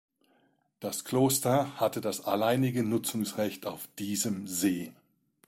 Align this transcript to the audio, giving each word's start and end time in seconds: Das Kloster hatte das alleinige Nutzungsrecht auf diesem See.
Das 0.79 1.05
Kloster 1.05 1.79
hatte 1.79 2.01
das 2.01 2.21
alleinige 2.25 2.81
Nutzungsrecht 2.83 3.67
auf 3.67 3.85
diesem 3.99 4.47
See. 4.47 4.93